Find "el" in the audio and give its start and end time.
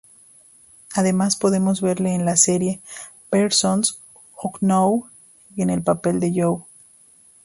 5.69-5.83